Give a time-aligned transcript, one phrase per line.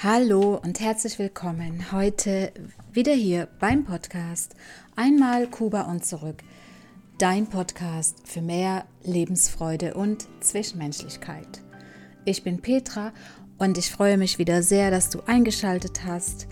[0.00, 2.52] Hallo und herzlich willkommen heute
[2.92, 4.54] wieder hier beim Podcast
[4.94, 6.44] Einmal Kuba und zurück.
[7.18, 11.64] Dein Podcast für mehr Lebensfreude und Zwischenmenschlichkeit.
[12.24, 13.12] Ich bin Petra
[13.58, 16.46] und ich freue mich wieder sehr, dass du eingeschaltet hast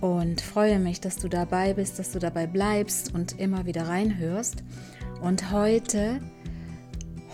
[0.00, 4.64] und freue mich, dass du dabei bist, dass du dabei bleibst und immer wieder reinhörst.
[5.20, 6.22] Und heute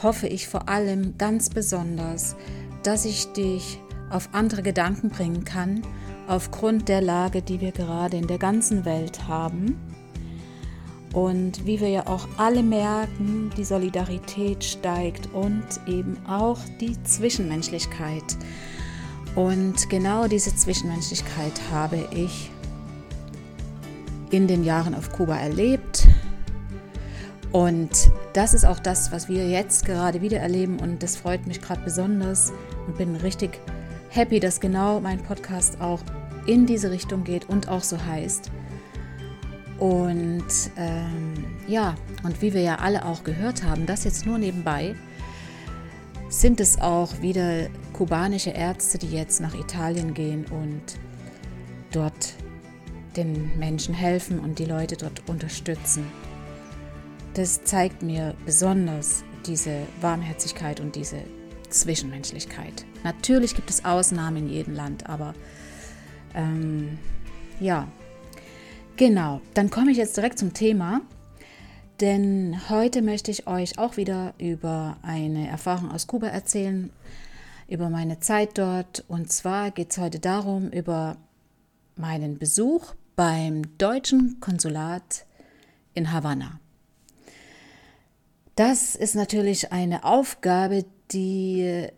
[0.02, 2.34] hoffe ich vor allem ganz besonders,
[2.82, 3.78] dass ich dich
[4.12, 5.82] auf andere Gedanken bringen kann,
[6.28, 9.76] aufgrund der Lage, die wir gerade in der ganzen Welt haben.
[11.12, 18.24] Und wie wir ja auch alle merken, die Solidarität steigt und eben auch die Zwischenmenschlichkeit.
[19.34, 22.50] Und genau diese Zwischenmenschlichkeit habe ich
[24.30, 26.08] in den Jahren auf Kuba erlebt.
[27.50, 30.80] Und das ist auch das, was wir jetzt gerade wieder erleben.
[30.80, 32.52] Und das freut mich gerade besonders
[32.86, 33.60] und bin richtig
[34.12, 36.00] happy, dass genau mein Podcast auch
[36.46, 38.50] in diese Richtung geht und auch so heißt.
[39.78, 40.44] Und
[40.76, 44.94] ähm, ja, und wie wir ja alle auch gehört haben, das jetzt nur nebenbei,
[46.28, 50.82] sind es auch wieder kubanische Ärzte, die jetzt nach Italien gehen und
[51.90, 52.34] dort
[53.16, 56.06] den Menschen helfen und die Leute dort unterstützen.
[57.34, 61.18] Das zeigt mir besonders diese Warmherzigkeit und diese
[61.70, 62.84] Zwischenmenschlichkeit.
[63.04, 65.34] Natürlich gibt es Ausnahmen in jedem Land, aber
[66.34, 66.98] ähm,
[67.60, 67.88] ja,
[68.96, 69.40] genau.
[69.54, 71.02] Dann komme ich jetzt direkt zum Thema,
[72.00, 76.90] denn heute möchte ich euch auch wieder über eine Erfahrung aus Kuba erzählen,
[77.68, 79.04] über meine Zeit dort.
[79.08, 81.16] Und zwar geht es heute darum, über
[81.96, 85.26] meinen Besuch beim deutschen Konsulat
[85.94, 86.58] in Havanna.
[88.56, 91.88] Das ist natürlich eine Aufgabe, die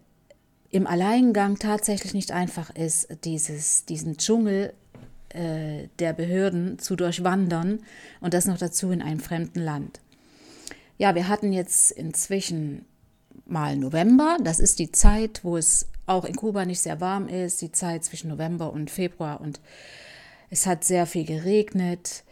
[0.75, 4.75] im Alleingang tatsächlich nicht einfach ist, dieses, diesen Dschungel
[5.29, 7.79] äh, der Behörden zu durchwandern
[8.21, 10.01] und das noch dazu in einem fremden Land.
[10.99, 12.87] Ja, wir hatten jetzt inzwischen
[13.47, 17.63] mal November, das ist die Zeit, wo es auch in Kuba nicht sehr warm ist,
[17.63, 19.61] die Zeit zwischen November und Februar und
[20.51, 22.25] es hat sehr viel geregnet.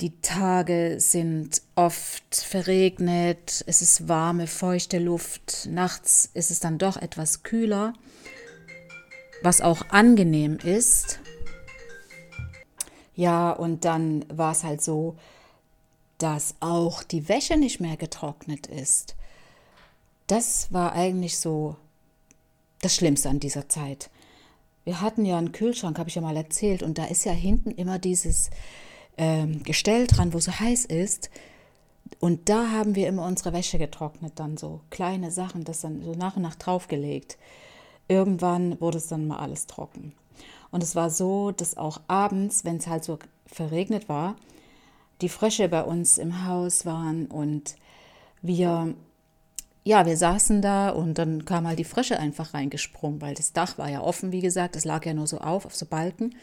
[0.00, 6.96] Die Tage sind oft verregnet, es ist warme, feuchte Luft, nachts ist es dann doch
[6.96, 7.94] etwas kühler,
[9.42, 11.18] was auch angenehm ist.
[13.16, 15.16] Ja, und dann war es halt so,
[16.18, 19.16] dass auch die Wäsche nicht mehr getrocknet ist.
[20.28, 21.74] Das war eigentlich so
[22.82, 24.10] das Schlimmste an dieser Zeit.
[24.84, 27.72] Wir hatten ja einen Kühlschrank, habe ich ja mal erzählt, und da ist ja hinten
[27.72, 28.50] immer dieses
[29.18, 31.28] ähm, Gestell dran, wo so heiß ist.
[32.20, 36.12] Und da haben wir immer unsere Wäsche getrocknet, dann so kleine Sachen, das dann so
[36.12, 37.36] nach und nach draufgelegt.
[38.08, 40.14] Irgendwann wurde es dann mal alles trocken.
[40.70, 44.36] Und es war so, dass auch abends, wenn es halt so verregnet war,
[45.20, 47.76] die Frösche bei uns im Haus waren und
[48.40, 48.94] wir,
[49.84, 53.78] ja, wir saßen da und dann kam halt die Frösche einfach reingesprungen, weil das Dach
[53.78, 56.36] war ja offen, wie gesagt, das lag ja nur so auf, auf so Balken.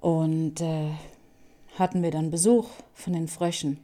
[0.00, 0.90] Und äh,
[1.78, 3.78] hatten wir dann Besuch von den Fröschen.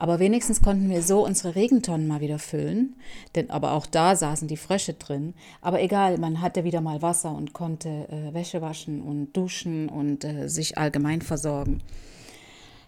[0.00, 2.96] Aber wenigstens konnten wir so unsere Regentonnen mal wieder füllen,
[3.34, 5.34] denn aber auch da saßen die Frösche drin.
[5.60, 10.24] Aber egal, man hatte wieder mal Wasser und konnte äh, Wäsche waschen und duschen und
[10.24, 11.82] äh, sich allgemein versorgen.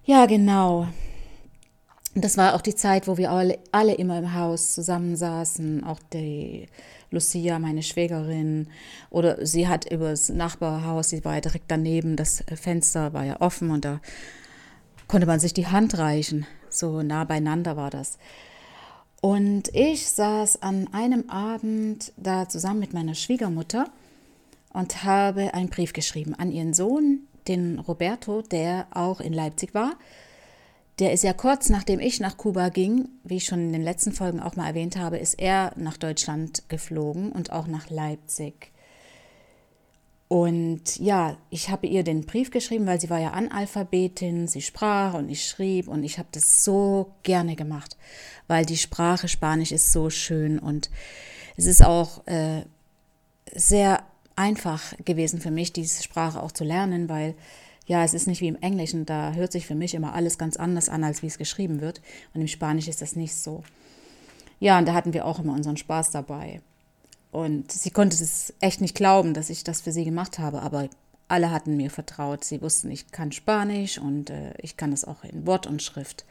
[0.05, 0.89] Ja, genau.
[2.15, 6.67] Das war auch die Zeit, wo wir alle, alle immer im Haus zusammensaßen, auch die
[7.11, 8.69] Lucia, meine Schwägerin,
[9.09, 13.71] oder sie hat übers Nachbarhaus, sie war ja direkt daneben, das Fenster war ja offen
[13.71, 14.01] und da
[15.09, 16.47] konnte man sich die Hand reichen.
[16.69, 18.19] So nah beieinander war das.
[19.23, 23.87] Und ich saß an einem Abend da zusammen mit meiner Schwiegermutter
[24.75, 29.93] und habe einen Brief geschrieben an ihren Sohn, den Roberto, der auch in Leipzig war
[31.03, 34.13] der ist ja kurz nachdem ich nach Kuba ging, wie ich schon in den letzten
[34.13, 38.71] Folgen auch mal erwähnt habe, ist er nach Deutschland geflogen und auch nach Leipzig.
[40.29, 45.15] Und ja, ich habe ihr den Brief geschrieben, weil sie war ja Analphabetin, sie sprach
[45.15, 47.97] und ich schrieb und ich habe das so gerne gemacht,
[48.47, 50.89] weil die Sprache Spanisch ist so schön und
[51.57, 52.63] es ist auch äh,
[53.53, 54.05] sehr
[54.37, 57.35] einfach gewesen für mich, diese Sprache auch zu lernen, weil
[57.87, 60.57] ja, es ist nicht wie im Englischen, da hört sich für mich immer alles ganz
[60.57, 62.01] anders an, als wie es geschrieben wird.
[62.33, 63.65] Und im Spanisch ist das nicht so.
[64.61, 66.61] Ja, und da hatten wir auch immer unseren Spaß dabei.
[67.33, 70.89] Und sie konnte es echt nicht glauben, dass ich das für sie gemacht habe, aber
[71.29, 72.45] alle hatten mir vertraut.
[72.45, 76.25] Sie wussten, ich kann Spanisch und äh, ich kann es auch in Wort und Schrift.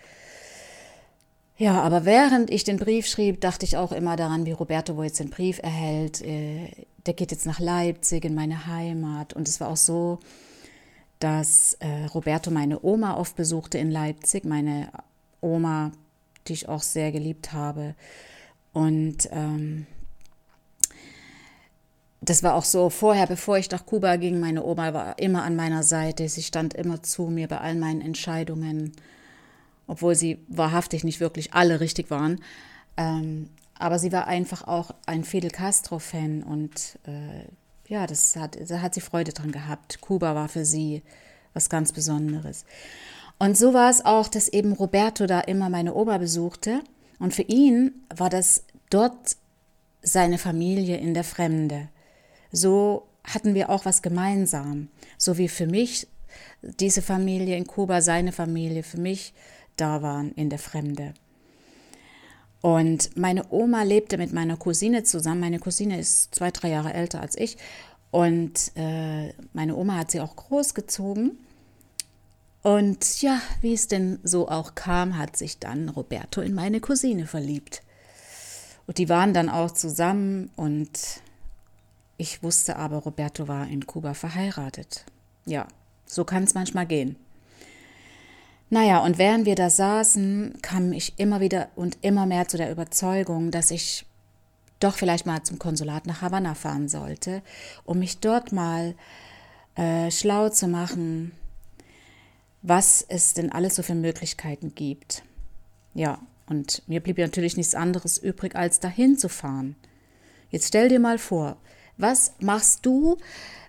[1.57, 5.03] Ja, aber während ich den Brief schrieb, dachte ich auch immer daran, wie Roberto wo
[5.03, 6.21] jetzt den Brief erhält.
[6.21, 6.71] Äh,
[7.05, 9.33] der geht jetzt nach Leipzig in meine Heimat.
[9.33, 10.19] Und es war auch so,
[11.21, 14.91] dass äh, Roberto meine Oma oft besuchte in Leipzig, meine
[15.39, 15.91] Oma,
[16.47, 17.93] die ich auch sehr geliebt habe.
[18.73, 19.85] Und ähm,
[22.21, 25.55] das war auch so vorher, bevor ich nach Kuba ging, meine Oma war immer an
[25.55, 26.27] meiner Seite.
[26.27, 28.93] Sie stand immer zu mir bei all meinen Entscheidungen,
[29.85, 32.41] obwohl sie wahrhaftig nicht wirklich alle richtig waren.
[32.97, 37.45] Ähm, aber sie war einfach auch ein Fidel Castro-Fan und äh,
[37.91, 39.99] ja, das hat, da hat sie Freude dran gehabt.
[39.99, 41.01] Kuba war für sie
[41.53, 42.63] was ganz Besonderes.
[43.37, 46.81] Und so war es auch, dass eben Roberto da immer meine Oma besuchte.
[47.19, 49.35] Und für ihn war das dort
[50.01, 51.89] seine Familie in der Fremde.
[52.53, 54.87] So hatten wir auch was gemeinsam.
[55.17, 56.07] So wie für mich
[56.61, 59.33] diese Familie in Kuba, seine Familie für mich
[59.75, 61.13] da waren in der Fremde.
[62.61, 65.41] Und meine Oma lebte mit meiner Cousine zusammen.
[65.41, 67.57] Meine Cousine ist zwei, drei Jahre älter als ich.
[68.11, 71.37] Und äh, meine Oma hat sie auch großgezogen.
[72.61, 77.25] Und ja, wie es denn so auch kam, hat sich dann Roberto in meine Cousine
[77.25, 77.81] verliebt.
[78.85, 80.89] Und die waren dann auch zusammen und
[82.17, 85.05] ich wusste aber, Roberto war in Kuba verheiratet.
[85.45, 85.67] Ja,
[86.05, 87.15] so kann es manchmal gehen.
[88.73, 92.71] Naja, und während wir da saßen, kam ich immer wieder und immer mehr zu der
[92.71, 94.05] Überzeugung, dass ich
[94.79, 97.41] doch vielleicht mal zum Konsulat nach Havanna fahren sollte,
[97.83, 98.95] um mich dort mal
[99.75, 101.33] äh, schlau zu machen,
[102.61, 105.23] was es denn alles so für Möglichkeiten gibt.
[105.93, 109.75] Ja, und mir blieb natürlich nichts anderes übrig, als dahin zu fahren.
[110.49, 111.57] Jetzt stell dir mal vor,
[112.01, 113.17] was machst du,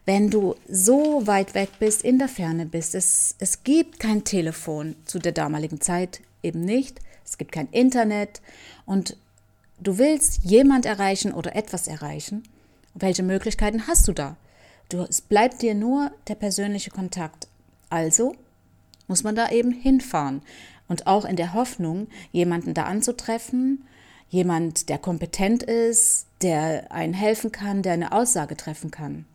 [0.05, 2.95] wenn du so weit weg bist, in der Ferne bist.
[2.95, 7.01] Es, es gibt kein Telefon zu der damaligen Zeit eben nicht.
[7.25, 8.41] Es gibt kein Internet
[8.85, 9.17] und
[9.81, 12.43] du willst jemand erreichen oder etwas erreichen.
[12.95, 14.37] Welche Möglichkeiten hast du da?
[14.89, 17.49] Du, es bleibt dir nur der persönliche Kontakt.
[17.89, 18.35] Also
[19.07, 20.43] muss man da eben hinfahren
[20.89, 23.85] und auch in der Hoffnung, jemanden da anzutreffen,
[24.33, 29.27] jemand, der kompetent ist, der einen helfen kann, der eine Aussage treffen kann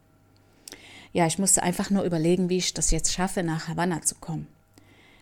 [1.17, 4.47] ja, ich musste einfach nur überlegen, wie ich das jetzt schaffe, nach Havanna zu kommen.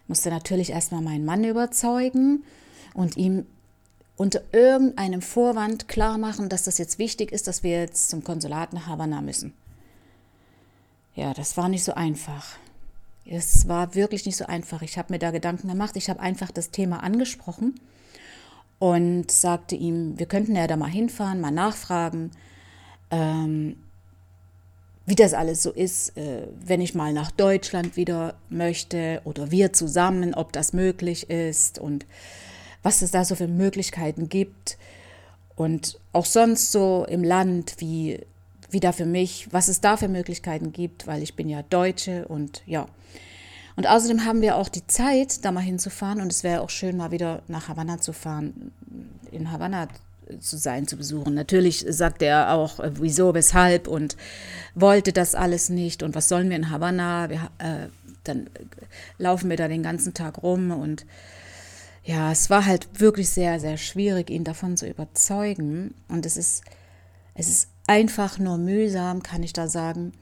[0.04, 2.44] Ich musste natürlich erstmal meinen Mann überzeugen
[2.94, 3.45] und ihm
[4.18, 8.74] unter irgendeinem Vorwand klar machen, dass das jetzt wichtig ist, dass wir jetzt zum Konsulat
[8.74, 9.54] nach Havanna müssen.
[11.16, 12.57] Ja, das war nicht so einfach.
[13.25, 14.81] Es war wirklich nicht so einfach.
[14.81, 15.95] Ich habe mir da Gedanken gemacht.
[15.95, 17.80] Ich habe einfach das Thema angesprochen
[18.80, 22.31] und sagte ihm, wir könnten ja da mal hinfahren, mal nachfragen.
[23.12, 23.77] Ähm,
[25.06, 29.72] wie das alles so ist, äh, wenn ich mal nach Deutschland wieder möchte oder wir
[29.72, 32.06] zusammen, ob das möglich ist und
[32.81, 34.77] was es da so für Möglichkeiten gibt
[35.56, 38.19] und auch sonst so im Land, wie,
[38.69, 42.27] wie da für mich, was es da für Möglichkeiten gibt, weil ich bin ja Deutsche
[42.27, 42.88] und ja.
[43.75, 46.98] Und außerdem haben wir auch die Zeit, da mal hinzufahren und es wäre auch schön,
[46.98, 48.72] mal wieder nach Havanna zu fahren,
[49.31, 49.88] in Havanna
[50.39, 51.33] zu sein, zu besuchen.
[51.33, 54.16] Natürlich sagt er auch, äh, wieso, weshalb und
[54.74, 57.30] wollte das alles nicht und was sollen wir in Havanna?
[57.30, 57.89] Wir, äh,
[58.24, 58.50] dann
[59.18, 61.06] laufen wir da den ganzen Tag rum und
[62.06, 65.95] ja, es war halt wirklich sehr, sehr schwierig, ihn davon zu überzeugen.
[66.07, 66.63] Und es ist,
[67.33, 70.13] es ist einfach nur mühsam, kann ich da sagen,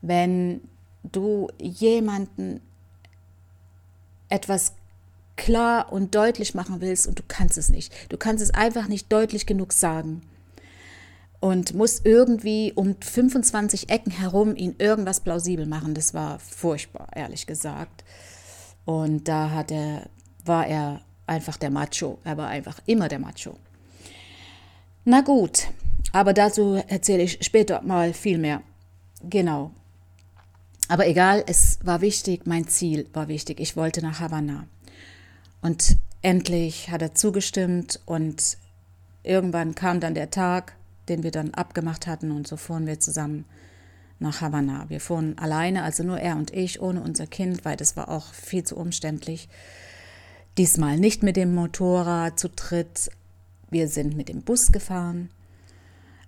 [0.00, 0.60] wenn
[1.02, 2.60] du jemanden
[4.28, 4.72] etwas
[5.36, 7.92] klar und deutlich machen willst und du kannst es nicht.
[8.10, 10.22] Du kannst es einfach nicht deutlich genug sagen.
[11.40, 15.94] Und musst irgendwie um 25 Ecken herum ihn irgendwas plausibel machen.
[15.94, 18.04] Das war furchtbar, ehrlich gesagt.
[18.84, 20.08] Und da hat er,
[20.44, 22.18] war er einfach der Macho.
[22.24, 23.56] Er war einfach immer der Macho.
[25.04, 25.68] Na gut,
[26.12, 28.62] aber dazu erzähle ich später mal viel mehr.
[29.22, 29.70] Genau.
[30.88, 33.60] Aber egal, es war wichtig, mein Ziel war wichtig.
[33.60, 34.66] Ich wollte nach Havanna.
[35.60, 38.56] Und endlich hat er zugestimmt und
[39.22, 40.74] irgendwann kam dann der Tag,
[41.08, 43.44] den wir dann abgemacht hatten und so fuhren wir zusammen
[44.18, 44.86] nach Havanna.
[44.88, 48.32] Wir fuhren alleine, also nur er und ich, ohne unser Kind, weil das war auch
[48.32, 49.48] viel zu umständlich.
[50.56, 53.10] Diesmal nicht mit dem Motorrad zu dritt.
[53.70, 55.30] Wir sind mit dem Bus gefahren,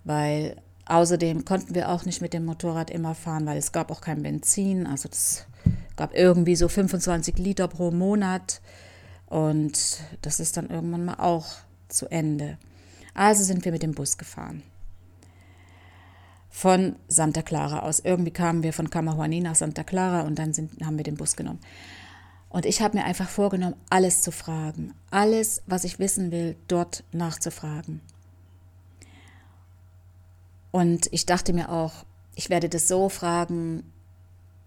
[0.03, 4.01] weil außerdem konnten wir auch nicht mit dem Motorrad immer fahren, weil es gab auch
[4.01, 4.87] kein Benzin.
[4.87, 5.45] Also es
[5.95, 8.61] gab irgendwie so 25 Liter pro Monat.
[9.27, 11.47] Und das ist dann irgendwann mal auch
[11.87, 12.57] zu Ende.
[13.13, 14.63] Also sind wir mit dem Bus gefahren.
[16.49, 17.99] Von Santa Clara aus.
[17.99, 21.35] Irgendwie kamen wir von Camahuani nach Santa Clara und dann sind, haben wir den Bus
[21.35, 21.59] genommen.
[22.49, 24.93] Und ich habe mir einfach vorgenommen, alles zu fragen.
[25.09, 28.01] Alles, was ich wissen will, dort nachzufragen.
[30.71, 31.91] Und ich dachte mir auch,
[32.35, 33.83] ich werde das so fragen,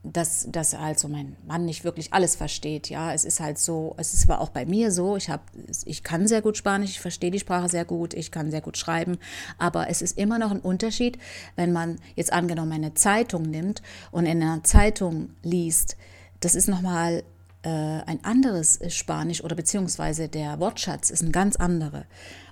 [0.04, 2.90] dass, dass also mein Mann nicht wirklich alles versteht.
[2.90, 5.50] Ja, es ist halt so, es ist aber auch bei mir so, ich, hab,
[5.86, 8.76] ich kann sehr gut Spanisch, ich verstehe die Sprache sehr gut, ich kann sehr gut
[8.76, 9.16] schreiben,
[9.56, 11.18] aber es ist immer noch ein Unterschied,
[11.56, 13.80] wenn man jetzt angenommen eine Zeitung nimmt
[14.10, 15.96] und in einer Zeitung liest,
[16.40, 17.22] das ist nochmal
[17.62, 22.04] äh, ein anderes Spanisch oder beziehungsweise der Wortschatz ist ein ganz anderer.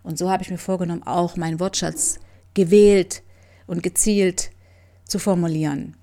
[0.02, 2.18] Und so habe ich mir vorgenommen, auch meinen Wortschatz
[2.54, 3.22] gewählt
[3.66, 4.50] und gezielt
[5.06, 5.96] zu formulieren.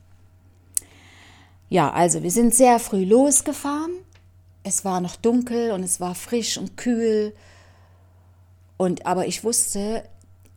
[1.70, 3.92] Ja, also wir sind sehr früh losgefahren.
[4.64, 7.34] Es war noch dunkel und es war frisch und kühl.
[8.78, 10.04] Und aber ich wusste,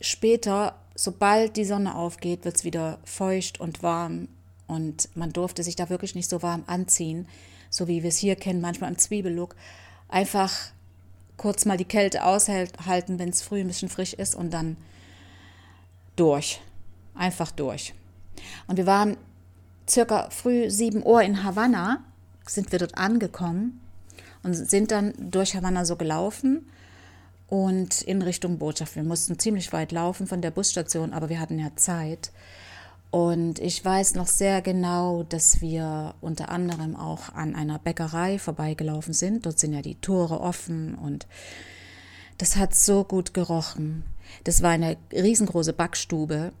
[0.01, 4.27] später, sobald die Sonne aufgeht, wird es wieder feucht und warm.
[4.67, 7.27] Und man durfte sich da wirklich nicht so warm anziehen,
[7.69, 9.55] so wie wir es hier kennen, manchmal im Zwiebellook.
[10.07, 10.51] Einfach
[11.37, 14.77] kurz mal die Kälte aushalten, wenn es früh ein bisschen frisch ist und dann
[16.15, 16.61] durch.
[17.15, 17.93] Einfach durch.
[18.67, 19.17] Und wir waren
[19.89, 22.03] circa früh 7 Uhr in Havanna,
[22.45, 23.79] sind wir dort angekommen
[24.43, 26.67] und sind dann durch Havanna so gelaufen
[27.47, 28.95] und in Richtung Botschaft.
[28.95, 32.31] Wir mussten ziemlich weit laufen von der Busstation, aber wir hatten ja Zeit.
[33.11, 39.13] Und ich weiß noch sehr genau, dass wir unter anderem auch an einer Bäckerei vorbeigelaufen
[39.13, 39.45] sind.
[39.45, 41.27] Dort sind ja die Tore offen und
[42.39, 44.03] das hat so gut gerochen.
[44.45, 46.53] Das war eine riesengroße Backstube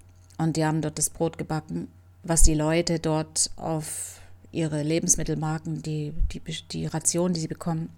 [0.43, 1.87] und die haben dort das Brot gebacken
[2.23, 4.21] was die Leute dort auf
[4.51, 7.89] ihre Lebensmittelmarken, die, die, die Ration, die sie bekommen,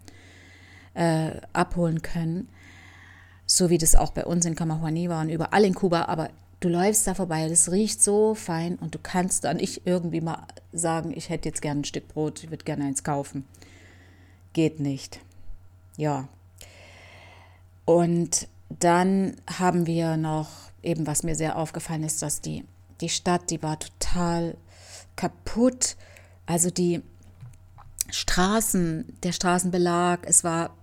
[0.96, 2.50] äh, abholen können.
[3.46, 6.06] So wie das auch bei uns in Camahuani war und überall in Kuba.
[6.06, 10.22] Aber du läufst da vorbei, das riecht so fein und du kannst dann nicht irgendwie
[10.22, 13.46] mal sagen, ich hätte jetzt gerne ein Stück Brot, ich würde gerne eins kaufen.
[14.54, 15.20] Geht nicht.
[15.98, 16.28] Ja.
[17.84, 20.50] Und dann haben wir noch
[20.86, 22.64] eben, was mir sehr aufgefallen ist, dass die
[23.02, 24.58] die Stadt, die war total
[25.16, 25.96] kaputt.
[26.46, 27.02] Also die
[28.10, 30.76] Straßen, der Straßenbelag, es war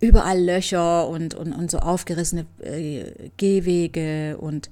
[0.00, 4.70] überall Löcher und, und, und so aufgerissene äh, Gehwege und,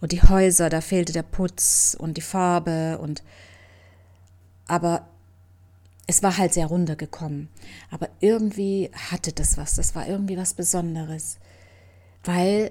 [0.00, 3.22] und die Häuser, da fehlte der Putz und die Farbe und
[4.66, 5.08] aber
[6.06, 7.48] es war halt sehr runtergekommen.
[7.90, 11.38] Aber irgendwie hatte das was, das war irgendwie was Besonderes,
[12.22, 12.70] weil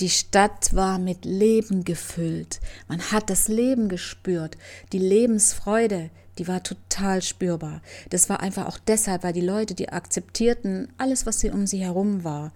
[0.00, 2.60] die Stadt war mit Leben gefüllt.
[2.88, 4.56] Man hat das Leben gespürt.
[4.92, 7.80] Die Lebensfreude, die war total spürbar.
[8.10, 11.78] Das war einfach auch deshalb, weil die Leute, die akzeptierten alles, was sie um sie
[11.84, 12.52] herum war.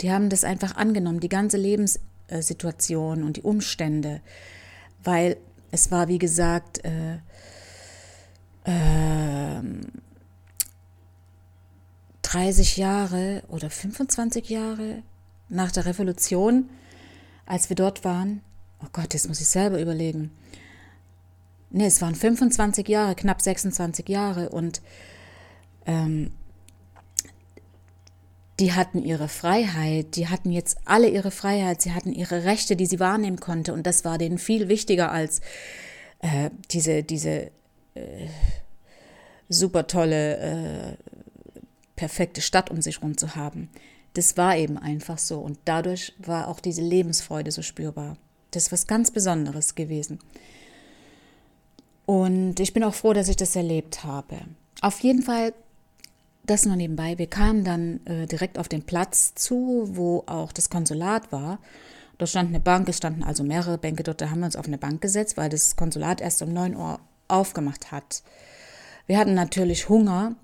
[0.00, 4.20] Die haben das einfach angenommen, die ganze Lebenssituation und die Umstände.
[5.02, 5.36] Weil
[5.72, 7.16] es war, wie gesagt, äh,
[8.64, 9.62] äh,
[12.22, 15.02] 30 Jahre oder 25 Jahre
[15.48, 16.68] nach der Revolution,
[17.46, 18.42] als wir dort waren,
[18.82, 20.30] oh Gott, jetzt muss ich selber überlegen.
[21.70, 24.80] Ne, es waren 25 Jahre, knapp 26 Jahre und
[25.86, 26.30] ähm,
[28.60, 32.86] die hatten ihre Freiheit, die hatten jetzt alle ihre Freiheit, sie hatten ihre Rechte, die
[32.86, 35.40] sie wahrnehmen konnte und das war denen viel wichtiger als
[36.20, 37.50] äh, diese, diese
[37.94, 38.28] äh,
[39.48, 40.96] super tolle, äh,
[41.96, 43.68] perfekte Stadt um sich herum zu haben.
[44.14, 48.16] Das war eben einfach so und dadurch war auch diese Lebensfreude so spürbar.
[48.50, 50.18] Das ist was ganz Besonderes gewesen.
[52.06, 54.38] Und ich bin auch froh, dass ich das erlebt habe.
[54.80, 55.52] Auf jeden Fall,
[56.44, 60.70] das nur nebenbei, wir kamen dann äh, direkt auf den Platz zu, wo auch das
[60.70, 61.58] Konsulat war.
[62.16, 64.66] Dort stand eine Bank, es standen also mehrere Bänke dort, da haben wir uns auf
[64.66, 66.98] eine Bank gesetzt, weil das Konsulat erst um 9 Uhr
[67.28, 68.22] aufgemacht hat.
[69.06, 70.34] Wir hatten natürlich Hunger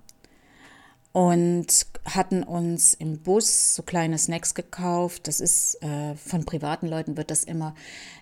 [1.14, 5.28] und hatten uns im Bus so kleine Snacks gekauft.
[5.28, 7.76] Das ist äh, von privaten Leuten wird das immer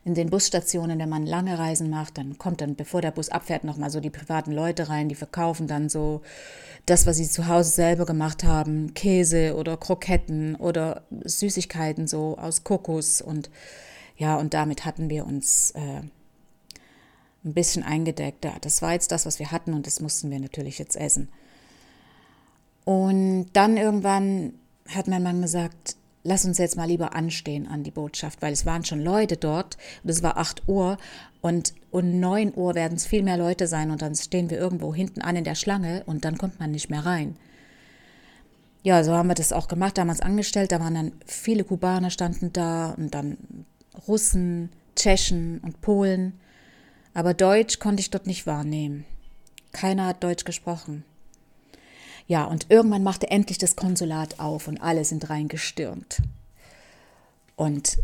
[0.04, 3.64] in den Busstationen, wenn man lange Reisen macht, dann kommt dann, bevor der Bus abfährt,
[3.64, 6.20] nochmal so die privaten Leute rein, die verkaufen dann so
[6.84, 12.62] das, was sie zu Hause selber gemacht haben, Käse oder Kroketten oder Süßigkeiten so aus
[12.62, 13.48] Kokos und
[14.18, 16.02] ja, und damit hatten wir uns äh,
[17.42, 18.46] ein bisschen eingedeckt.
[18.60, 21.30] Das war jetzt das, was wir hatten und das mussten wir natürlich jetzt essen.
[22.84, 24.54] Und dann irgendwann
[24.88, 28.66] hat mein Mann gesagt, lass uns jetzt mal lieber anstehen an die Botschaft, weil es
[28.66, 30.98] waren schon Leute dort und es war 8 Uhr
[31.40, 34.94] und um 9 Uhr werden es viel mehr Leute sein und dann stehen wir irgendwo
[34.94, 37.36] hinten an in der Schlange und dann kommt man nicht mehr rein.
[38.84, 42.52] Ja, so haben wir das auch gemacht, damals angestellt, da waren dann viele Kubaner standen
[42.52, 43.36] da und dann
[44.08, 46.40] Russen, Tschechen und Polen,
[47.14, 49.04] aber Deutsch konnte ich dort nicht wahrnehmen.
[49.72, 51.04] Keiner hat Deutsch gesprochen.
[52.26, 56.22] Ja, und irgendwann machte endlich das Konsulat auf und alle sind reingestürmt.
[57.56, 57.98] Und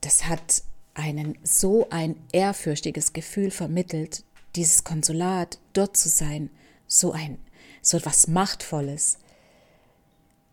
[0.00, 0.62] das hat
[0.94, 4.24] einen so ein ehrfürchtiges Gefühl vermittelt,
[4.56, 6.50] dieses Konsulat, dort zu sein,
[6.86, 7.38] so ein,
[7.80, 9.18] so etwas Machtvolles.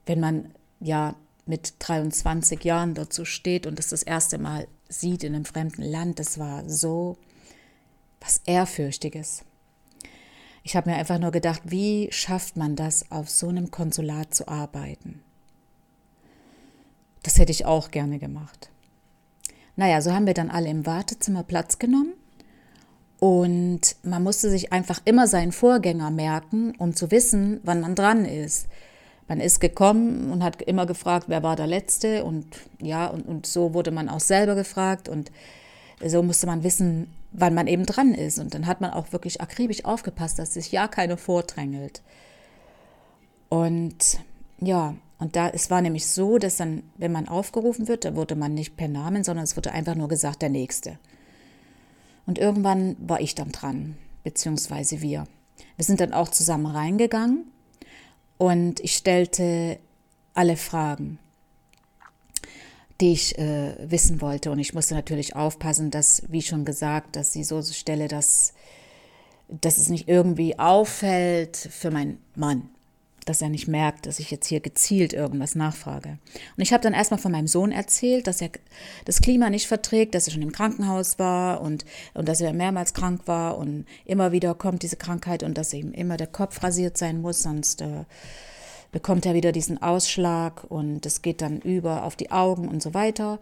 [0.05, 5.35] Wenn man ja mit 23 Jahren dazu steht und das das erste Mal sieht in
[5.35, 7.17] einem fremden Land, das war so
[8.21, 9.43] was Ehrfürchtiges.
[10.69, 14.47] Ich habe mir einfach nur gedacht, wie schafft man das, auf so einem Konsulat zu
[14.47, 15.23] arbeiten?
[17.23, 18.69] Das hätte ich auch gerne gemacht.
[19.77, 22.13] Naja, so haben wir dann alle im Wartezimmer Platz genommen
[23.19, 28.23] und man musste sich einfach immer seinen Vorgänger merken, um zu wissen, wann man dran
[28.23, 28.67] ist.
[29.27, 32.45] Man ist gekommen und hat immer gefragt, wer war der Letzte und
[32.79, 35.31] ja, und, und so wurde man auch selber gefragt und
[36.05, 38.39] so musste man wissen, wann man eben dran ist.
[38.39, 42.01] Und dann hat man auch wirklich akribisch aufgepasst, dass sich ja keiner vordrängelt.
[43.49, 44.19] Und
[44.59, 48.35] ja, und da, es war nämlich so, dass dann, wenn man aufgerufen wird, da wurde
[48.35, 50.97] man nicht per Namen, sondern es wurde einfach nur gesagt, der Nächste.
[52.25, 55.25] Und irgendwann war ich dann dran, beziehungsweise wir.
[55.75, 57.45] Wir sind dann auch zusammen reingegangen
[58.37, 59.79] und ich stellte
[60.33, 61.19] alle Fragen
[63.01, 64.51] die ich äh, wissen wollte.
[64.51, 68.53] Und ich musste natürlich aufpassen, dass, wie schon gesagt, dass sie so stelle, dass,
[69.47, 72.69] dass es nicht irgendwie auffällt für meinen Mann,
[73.25, 76.17] dass er nicht merkt, dass ich jetzt hier gezielt irgendwas nachfrage.
[76.57, 78.49] Und ich habe dann erstmal von meinem Sohn erzählt, dass er
[79.05, 82.93] das Klima nicht verträgt, dass er schon im Krankenhaus war und, und dass er mehrmals
[82.93, 86.97] krank war und immer wieder kommt diese Krankheit und dass ihm immer der Kopf rasiert
[86.97, 88.03] sein muss, sonst äh,
[88.91, 92.93] bekommt er wieder diesen Ausschlag und es geht dann über auf die Augen und so
[92.93, 93.39] weiter.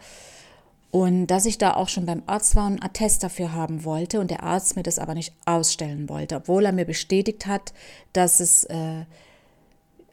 [0.90, 4.20] Und dass ich da auch schon beim Arzt war und einen Attest dafür haben wollte
[4.20, 7.74] und der Arzt mir das aber nicht ausstellen wollte, obwohl er mir bestätigt hat,
[8.14, 9.04] dass es äh,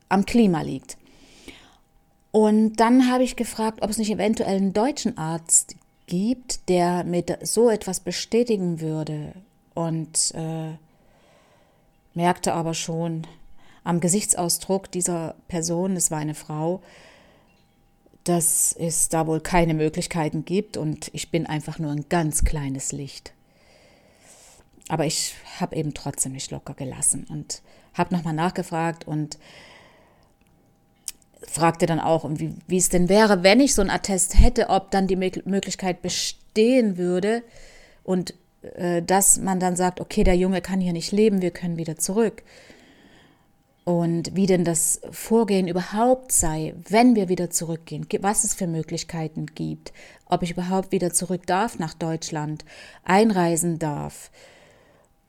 [0.08, 0.96] am Klima liegt.
[2.32, 5.76] Und dann habe ich gefragt, ob es nicht eventuell einen deutschen Arzt
[6.06, 9.34] gibt, der mir so etwas bestätigen würde.
[9.74, 10.72] Und äh,
[12.14, 13.26] merkte aber schon,
[13.84, 16.82] am Gesichtsausdruck dieser Person, es war eine Frau,
[18.24, 22.90] dass es da wohl keine Möglichkeiten gibt und ich bin einfach nur ein ganz kleines
[22.92, 23.34] Licht.
[24.88, 27.60] Aber ich habe eben trotzdem nicht locker gelassen und
[27.92, 29.38] habe nochmal nachgefragt und
[31.46, 34.90] fragte dann auch, wie, wie es denn wäre, wenn ich so ein Attest hätte, ob
[34.90, 37.42] dann die Möglichkeit bestehen würde
[38.02, 38.34] und
[38.76, 41.96] äh, dass man dann sagt, okay, der Junge kann hier nicht leben, wir können wieder
[41.96, 42.42] zurück
[43.84, 49.46] und wie denn das Vorgehen überhaupt sei, wenn wir wieder zurückgehen, was es für Möglichkeiten
[49.46, 49.92] gibt,
[50.24, 52.64] ob ich überhaupt wieder zurück darf nach Deutschland,
[53.04, 54.30] einreisen darf.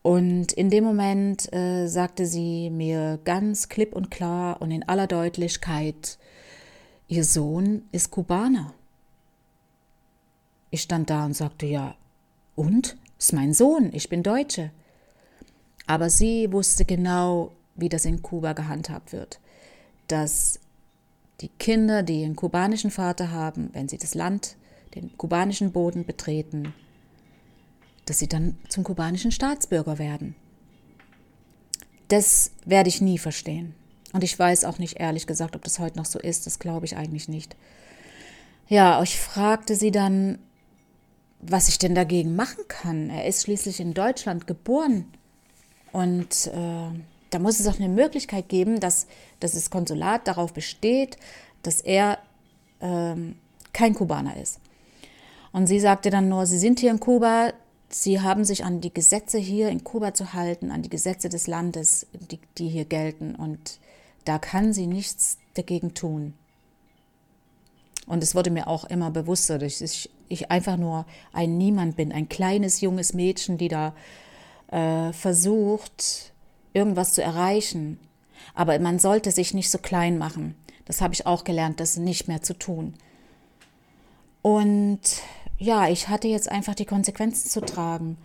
[0.02, 5.08] Und in dem Moment äh, sagte sie mir ganz klipp und klar und in aller
[5.08, 6.18] Deutlichkeit,
[7.08, 8.74] ihr Sohn ist Kubaner.
[10.70, 11.96] Ich stand da und sagte, ja,
[12.56, 12.96] und?
[13.18, 14.72] Ist mein Sohn, ich bin Deutsche.
[15.88, 19.40] Aber sie wusste genau, wie das in Kuba gehandhabt wird.
[20.08, 20.60] Dass
[21.42, 24.56] die Kinder, die einen kubanischen Vater haben, wenn sie das Land,
[24.96, 26.74] den kubanischen Boden betreten,
[28.06, 30.36] dass sie dann zum kubanischen Staatsbürger werden.
[32.08, 33.74] Das werde ich nie verstehen.
[34.14, 36.46] Und ich weiß auch nicht ehrlich gesagt, ob das heute noch so ist.
[36.46, 37.56] Das glaube ich eigentlich nicht.
[38.68, 40.40] Ja, ich fragte sie dann,
[41.42, 43.10] was ich denn dagegen machen kann.
[43.10, 45.06] Er ist schließlich in Deutschland geboren.
[45.92, 46.90] Und äh,
[47.30, 49.08] da muss es auch eine Möglichkeit geben, dass,
[49.40, 51.18] dass das Konsulat darauf besteht,
[51.64, 52.20] dass er
[52.82, 53.36] ähm,
[53.74, 54.60] kein Kubaner ist.
[55.52, 57.54] Und sie sagte dann nur, sie sind hier in Kuba,
[57.90, 61.48] sie haben sich an die Gesetze hier in Kuba zu halten, an die Gesetze des
[61.48, 63.36] Landes, die, die hier gelten.
[63.36, 63.80] Und
[64.26, 66.34] da kann sie nichts dagegen tun.
[68.08, 72.12] Und es wurde mir auch immer bewusster, dass ich, ich einfach nur ein Niemand bin,
[72.12, 73.96] ein kleines junges Mädchen, die da
[74.68, 76.34] äh, versucht,
[76.76, 78.00] irgendwas zu erreichen.
[78.54, 80.56] Aber man sollte sich nicht so klein machen.
[80.86, 82.94] Das habe ich auch gelernt, das nicht mehr zu tun.
[84.42, 85.02] Und
[85.58, 88.18] ja, ich hatte jetzt einfach die Konsequenzen zu tragen.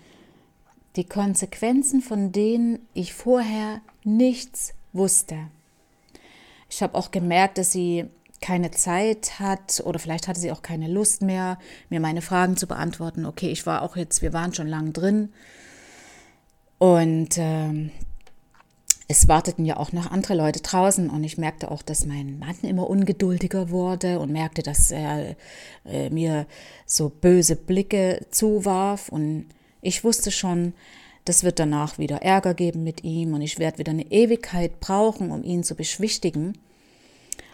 [0.97, 5.37] Die Konsequenzen, von denen ich vorher nichts wusste.
[6.69, 8.07] Ich habe auch gemerkt, dass sie
[8.41, 11.59] keine Zeit hat oder vielleicht hatte sie auch keine Lust mehr,
[11.91, 13.27] mir meine Fragen zu beantworten.
[13.27, 15.33] Okay, ich war auch jetzt, wir waren schon lang drin.
[16.79, 17.91] Und ähm,
[19.11, 22.55] es warteten ja auch noch andere Leute draußen und ich merkte auch, dass mein Mann
[22.63, 25.35] immer ungeduldiger wurde und merkte, dass er
[25.85, 26.47] äh, mir
[26.87, 29.47] so böse Blicke zuwarf und
[29.83, 30.75] ich wusste schon,
[31.25, 35.33] das wird danach wieder Ärger geben mit ihm und ich werde wieder eine Ewigkeit brauchen,
[35.33, 36.57] um ihn zu beschwichtigen.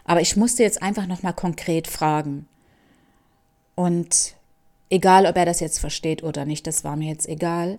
[0.05, 2.47] Aber ich musste jetzt einfach noch mal konkret fragen.
[3.75, 4.35] Und
[4.91, 7.79] egal ob er das jetzt versteht oder nicht, das war mir jetzt egal.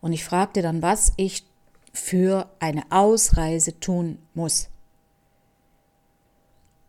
[0.00, 1.44] Und ich fragte dann, was ich
[1.92, 4.68] für eine Ausreise tun muss.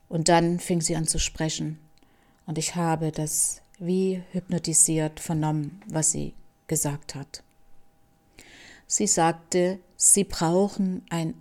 [0.09, 1.79] Und dann fing sie an zu sprechen.
[2.45, 6.33] Und ich habe das wie hypnotisiert vernommen, was sie
[6.67, 7.43] gesagt hat.
[8.87, 11.33] Sie sagte, sie brauchen ein,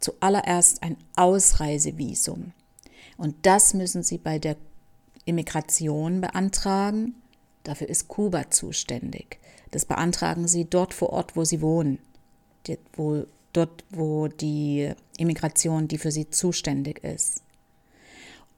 [0.00, 2.52] zuallererst ein Ausreisevisum.
[3.16, 4.56] Und das müssen sie bei der
[5.24, 7.14] Immigration beantragen.
[7.62, 9.38] Dafür ist Kuba zuständig.
[9.70, 11.98] Das beantragen sie dort vor Ort, wo sie wohnen.
[12.94, 17.42] Wo, dort, wo die Immigration, die für sie zuständig ist.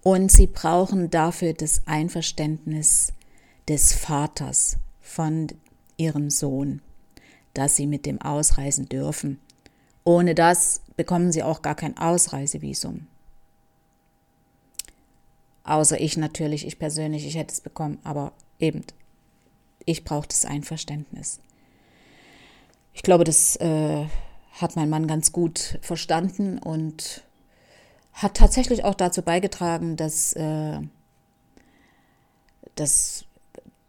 [0.03, 3.13] Und sie brauchen dafür das Einverständnis
[3.69, 5.49] des Vaters von
[5.97, 6.81] ihrem Sohn,
[7.55, 9.41] dass sie mit dem ausreisen dürfen.
[10.05, 13.07] Ohne das bekommen sie auch gar kein Ausreisevisum.
[15.65, 18.85] Außer ich natürlich, ich persönlich, ich hätte es bekommen, aber eben,
[19.85, 21.41] ich brauche das Einverständnis.
[22.97, 24.07] Ich glaube, das äh,
[24.53, 27.23] hat mein Mann ganz gut verstanden und
[28.15, 30.81] hat tatsächlich auch dazu beigetragen, dass, äh,
[32.75, 33.27] dass,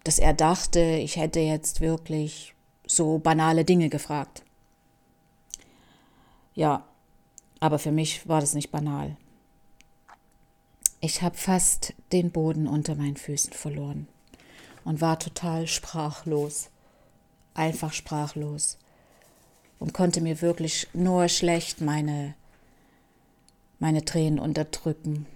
[0.03, 2.53] dass er dachte, ich hätte jetzt wirklich
[2.85, 4.43] so banale Dinge gefragt.
[6.53, 6.83] Ja,
[7.61, 9.15] aber für mich war das nicht banal.
[10.99, 14.09] Ich habe fast den Boden unter meinen Füßen verloren
[14.83, 16.69] und war total sprachlos,
[17.53, 18.77] einfach sprachlos
[19.79, 22.35] und konnte mir wirklich nur schlecht meine
[23.79, 25.27] meine Tränen unterdrücken.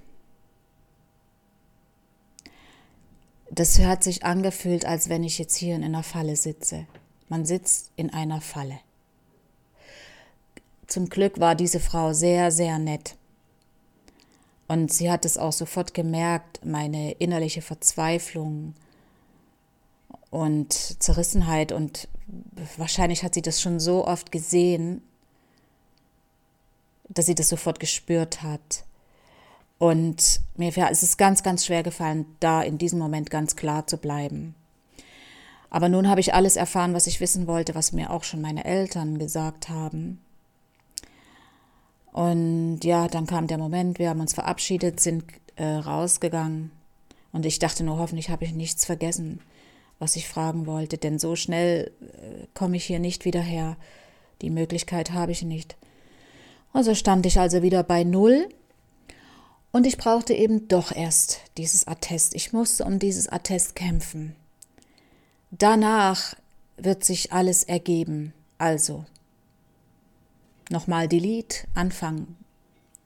[3.50, 6.88] Das hat sich angefühlt, als wenn ich jetzt hier in einer Falle sitze.
[7.28, 8.80] Man sitzt in einer Falle.
[10.88, 13.16] Zum Glück war diese Frau sehr, sehr nett.
[14.68, 18.74] Und sie hat es auch sofort gemerkt, meine innerliche Verzweiflung
[20.30, 21.74] und Zerrissenheit.
[21.74, 22.08] Und
[22.78, 25.02] wahrscheinlich hat sie das schon so oft gesehen,
[27.10, 28.86] dass sie das sofort gespürt hat.
[29.78, 33.98] Und mir ist es ganz, ganz schwer gefallen, da in diesem Moment ganz klar zu
[33.98, 34.56] bleiben.
[35.72, 38.66] Aber nun habe ich alles erfahren, was ich wissen wollte, was mir auch schon meine
[38.66, 40.20] Eltern gesagt haben.
[42.12, 45.24] Und ja, dann kam der Moment, wir haben uns verabschiedet, sind
[45.56, 46.72] äh, rausgegangen.
[47.32, 49.40] Und ich dachte nur, hoffentlich habe ich nichts vergessen,
[50.02, 53.78] was ich fragen wollte, denn so schnell äh, komme ich hier nicht wieder her.
[54.42, 55.78] Die Möglichkeit habe ich nicht.
[56.74, 58.50] Also stand ich also wieder bei Null
[59.72, 62.34] und ich brauchte eben doch erst dieses Attest.
[62.34, 64.36] Ich musste um dieses Attest kämpfen.
[65.52, 66.36] Danach
[66.78, 68.34] wird sich alles ergeben.
[68.58, 69.06] Also
[70.72, 72.26] nochmal Delete, Anfang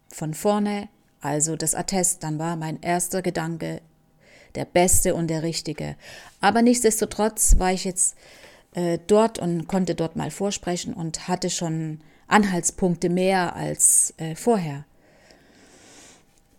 [0.08, 0.88] von vorne,
[1.20, 2.24] also das Attest.
[2.24, 3.82] Dann war mein erster Gedanke
[4.56, 5.96] der beste und der richtige.
[6.41, 8.15] Aber nichtsdestotrotz war ich jetzt
[8.74, 14.86] äh, dort und konnte dort mal vorsprechen und hatte schon Anhaltspunkte mehr als äh, vorher.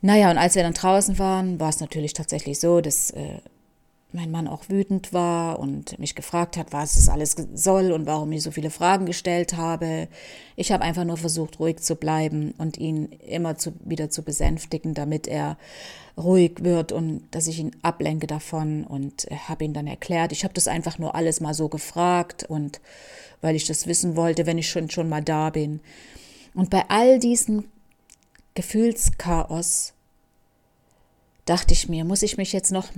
[0.00, 3.40] Naja, und als wir dann draußen waren, war es natürlich tatsächlich so, dass äh,
[4.16, 8.33] mein Mann auch wütend war und mich gefragt hat, was es alles soll und warum
[8.33, 10.09] ich so viele Fragen gestellt habe.
[10.57, 14.94] Ich habe einfach nur versucht, ruhig zu bleiben und ihn immer zu, wieder zu besänftigen,
[14.94, 15.59] damit er
[16.16, 20.33] ruhig wird und dass ich ihn ablenke davon und äh, habe ihn dann erklärt.
[20.33, 22.81] Ich habe das einfach nur alles mal so gefragt und
[23.42, 25.81] weil ich das wissen wollte, wenn ich schon, schon mal da bin.
[26.55, 27.64] Und bei all diesem
[28.55, 29.92] Gefühlschaos
[31.44, 32.88] dachte ich mir, muss ich mich jetzt noch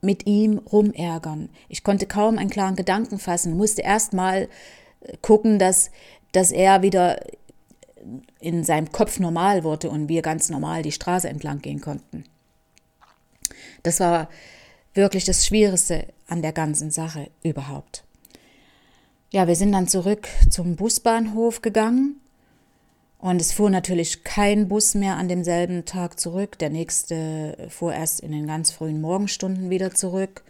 [0.00, 1.48] mit ihm rumärgern.
[1.68, 4.48] Ich konnte kaum einen klaren Gedanken fassen, musste erst mal
[5.00, 5.90] äh, gucken, dass,
[6.32, 7.20] dass er wieder
[8.38, 12.24] in seinem Kopf normal wurde und wir ganz normal die Straße entlang gehen konnten.
[13.82, 14.28] Das war
[14.94, 18.04] wirklich das Schwierigste an der ganzen Sache überhaupt.
[19.30, 22.20] Ja, wir sind dann zurück zum Busbahnhof gegangen
[23.18, 26.58] und es fuhr natürlich kein Bus mehr an demselben Tag zurück.
[26.58, 30.44] Der nächste fuhr erst in den ganz frühen Morgenstunden wieder zurück.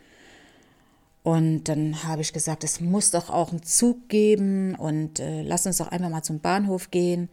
[1.22, 5.66] Und dann habe ich gesagt, es muss doch auch einen Zug geben und äh, lass
[5.66, 7.28] uns doch einfach mal zum Bahnhof gehen.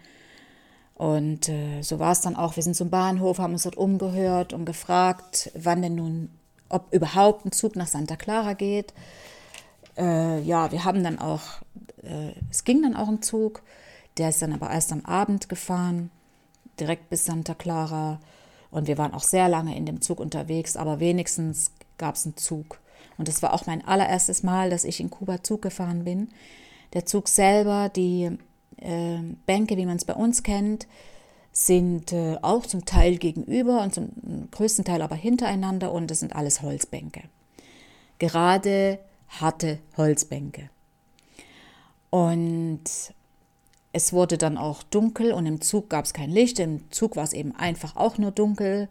[0.96, 2.56] Und äh, so war es dann auch.
[2.56, 6.30] Wir sind zum Bahnhof, haben uns dort umgehört und gefragt, wann denn nun,
[6.70, 8.94] ob überhaupt ein Zug nach Santa Clara geht.
[9.98, 11.42] Äh, ja, wir haben dann auch,
[12.02, 13.62] äh, es ging dann auch ein Zug,
[14.18, 16.12] der ist dann aber erst am Abend gefahren,
[16.80, 18.20] direkt bis Santa Clara.
[18.72, 22.38] Und wir waren auch sehr lange in dem Zug unterwegs, aber wenigstens gab es einen
[22.38, 22.80] Zug.
[23.18, 26.30] Und es war auch mein allererstes Mal, dass ich in Kuba Zug gefahren bin.
[26.94, 28.38] Der Zug selber, die
[28.78, 30.88] äh, Bänke, wie man es bei uns kennt,
[31.52, 34.10] sind äh, auch zum Teil gegenüber und zum
[34.50, 37.22] größten Teil aber hintereinander und es sind alles Holzbänke
[38.24, 40.70] gerade harte Holzbänke.
[42.10, 42.84] Und
[43.94, 46.60] es wurde dann auch dunkel und im Zug gab es kein Licht.
[46.60, 48.90] Im Zug war es eben einfach auch nur dunkel.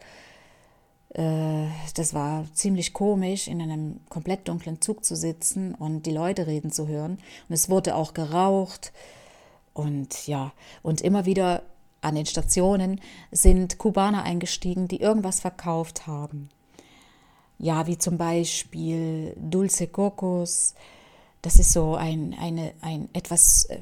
[1.11, 6.47] Äh, das war ziemlich komisch, in einem komplett dunklen Zug zu sitzen und die Leute
[6.47, 7.19] reden zu hören.
[7.49, 8.93] Und es wurde auch geraucht.
[9.75, 11.63] Und ja, und immer wieder
[12.01, 13.01] an den Stationen
[13.33, 16.49] sind Kubaner eingestiegen, die irgendwas verkauft haben.
[17.59, 20.75] Ja, wie zum Beispiel Dulce Cocos.
[21.43, 23.81] Das ist so ein, eine, ein etwas, äh,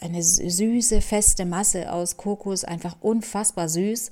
[0.00, 4.10] eine süße, feste Masse aus Kokos, einfach unfassbar süß.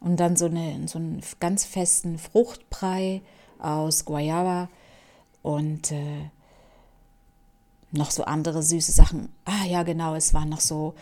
[0.00, 3.20] Und dann so, eine, so einen ganz festen Fruchtbrei
[3.58, 4.68] aus Guayaba
[5.42, 6.30] und äh,
[7.90, 9.30] noch so andere süße Sachen.
[9.44, 10.94] Ah ja, genau, es waren noch so,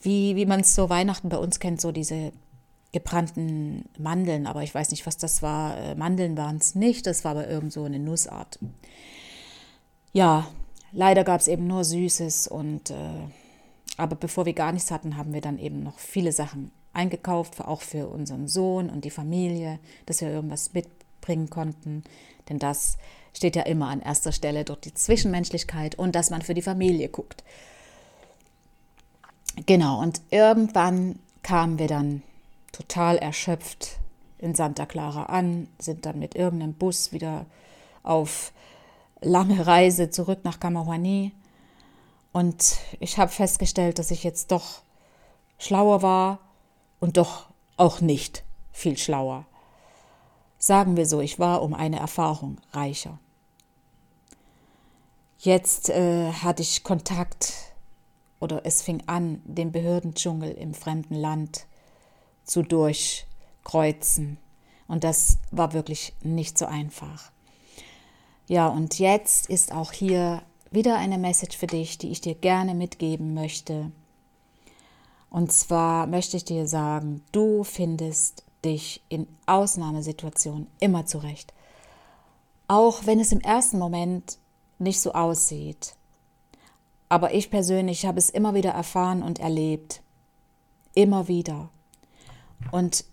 [0.00, 2.32] wie, wie man es so Weihnachten bei uns kennt, so diese
[2.92, 5.76] gebrannten Mandeln, aber ich weiß nicht, was das war.
[5.76, 8.58] Äh, Mandeln waren es nicht, das war aber irgend so eine Nussart.
[10.12, 10.48] Ja,
[10.92, 12.94] leider gab es eben nur Süßes und äh,
[13.96, 17.82] aber bevor wir gar nichts hatten, haben wir dann eben noch viele Sachen eingekauft, auch
[17.82, 22.04] für unseren Sohn und die Familie, dass wir irgendwas mitbringen konnten.
[22.48, 22.96] Denn das
[23.34, 27.08] steht ja immer an erster Stelle durch die Zwischenmenschlichkeit und dass man für die Familie
[27.08, 27.44] guckt.
[29.66, 32.22] Genau, und irgendwann kamen wir dann
[32.72, 33.98] total erschöpft
[34.38, 37.46] in Santa Clara an, sind dann mit irgendeinem Bus wieder
[38.02, 38.52] auf
[39.20, 41.32] lange Reise zurück nach Camahuani.
[42.32, 44.82] Und ich habe festgestellt, dass ich jetzt doch
[45.58, 46.38] schlauer war
[47.00, 49.46] und doch auch nicht viel schlauer.
[50.58, 53.18] Sagen wir so, ich war um eine Erfahrung reicher.
[55.38, 57.54] Jetzt äh, hatte ich Kontakt
[58.40, 61.66] oder es fing an, den Behördendschungel im fremden Land
[62.44, 64.38] zu durchkreuzen.
[64.86, 67.32] Und das war wirklich nicht so einfach.
[68.50, 72.74] Ja, und jetzt ist auch hier wieder eine Message für dich, die ich dir gerne
[72.74, 73.92] mitgeben möchte.
[75.30, 81.54] Und zwar möchte ich dir sagen, du findest dich in Ausnahmesituationen immer zurecht.
[82.66, 84.38] Auch wenn es im ersten Moment
[84.80, 85.94] nicht so aussieht.
[87.08, 90.02] Aber ich persönlich habe es immer wieder erfahren und erlebt.
[90.94, 91.68] Immer wieder.
[92.72, 93.04] Und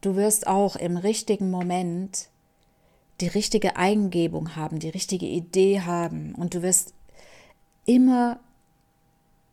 [0.00, 2.29] du wirst auch im richtigen Moment
[3.20, 6.34] die richtige Eingebung haben, die richtige Idee haben.
[6.34, 6.94] Und du wirst
[7.84, 8.40] immer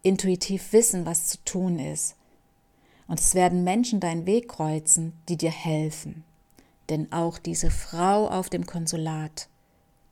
[0.01, 2.15] intuitiv wissen, was zu tun ist.
[3.07, 6.23] Und es werden Menschen deinen Weg kreuzen, die dir helfen.
[6.89, 9.47] Denn auch diese Frau auf dem Konsulat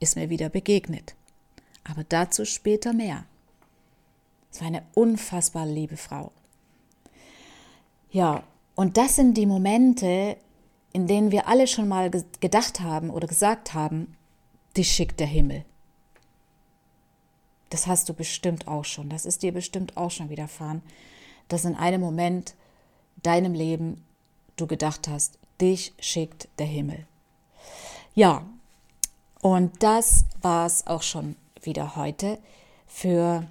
[0.00, 1.14] ist mir wieder begegnet.
[1.84, 3.24] Aber dazu später mehr.
[4.50, 6.32] Es war eine unfassbar liebe Frau.
[8.10, 8.42] Ja,
[8.74, 10.36] und das sind die Momente,
[10.96, 14.16] in denen wir alle schon mal gedacht haben oder gesagt haben,
[14.78, 15.66] dich schickt der Himmel.
[17.68, 19.10] Das hast du bestimmt auch schon.
[19.10, 20.80] Das ist dir bestimmt auch schon widerfahren,
[21.48, 22.54] dass in einem Moment
[23.22, 24.06] deinem Leben
[24.56, 27.06] du gedacht hast, dich schickt der Himmel.
[28.14, 28.46] Ja,
[29.42, 32.38] und das war es auch schon wieder heute
[32.86, 33.46] für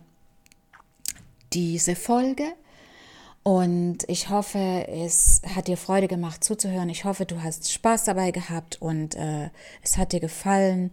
[1.54, 2.56] diese Folge.
[3.48, 6.90] Und ich hoffe, es hat dir Freude gemacht zuzuhören.
[6.90, 9.52] Ich hoffe, du hast Spaß dabei gehabt und äh,
[9.84, 10.92] es hat dir gefallen.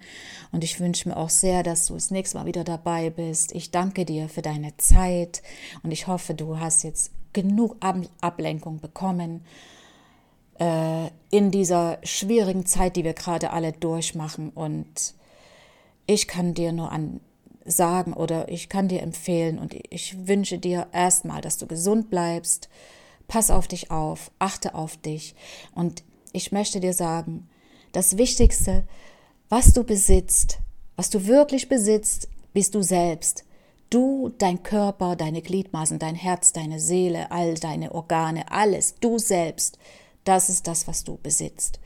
[0.51, 3.53] Und ich wünsche mir auch sehr, dass du das nächste Mal wieder dabei bist.
[3.53, 5.43] Ich danke dir für deine Zeit
[5.83, 9.47] und ich hoffe, du hast jetzt genug Ab Ablenkung bekommen
[10.61, 14.51] äh, in dieser schwierigen Zeit, die wir gerade alle durchmachen.
[14.51, 15.15] Und
[16.05, 17.23] ich kann dir nur an
[17.65, 22.69] sagen oder ich kann dir empfehlen und ich wünsche dir erstmal, dass du gesund bleibst.
[23.29, 25.35] Pass auf dich auf, achte auf dich
[25.75, 27.49] und ich möchte dir sagen,
[27.93, 28.85] das Wichtigste,
[29.49, 30.59] was du besitzt,
[30.97, 33.45] was du wirklich besitzt, bist du selbst.
[33.91, 39.79] Du, dein Körper, deine Gliedmaßen, dein Herz, deine Seele, all deine Organe, alles, du selbst,
[40.25, 41.81] das ist das, was du besitzt.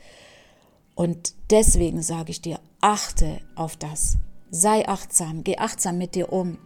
[0.95, 4.19] Und deswegen sage ich dir, achte auf das.
[4.51, 6.59] Sei achtsam, geh achtsam mit dir um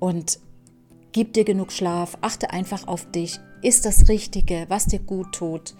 [0.00, 0.38] und
[1.12, 5.74] gib dir genug Schlaf, achte einfach auf dich, ist das Richtige, was dir gut tut.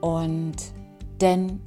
[0.00, 0.56] Und
[1.20, 1.60] denn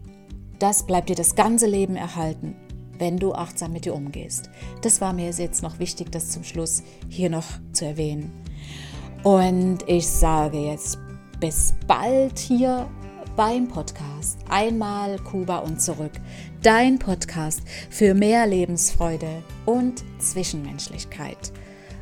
[0.59, 2.55] das bleibt dir das ganze Leben erhalten,
[2.97, 4.49] wenn du achtsam mit dir umgehst.
[4.81, 8.31] Das war mir jetzt noch wichtig, das zum Schluss hier noch zu erwähnen.
[9.23, 10.97] Und ich sage jetzt
[11.39, 12.89] bis bald hier
[13.35, 16.13] beim Podcast Einmal Kuba und zurück.
[16.63, 21.51] Dein Podcast für mehr Lebensfreude und Zwischenmenschlichkeit.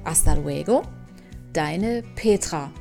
[0.05, 0.83] Hasta luego,
[1.51, 2.71] deine Petra.